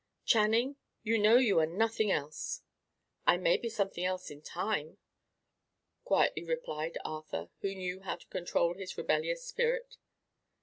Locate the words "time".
4.41-4.97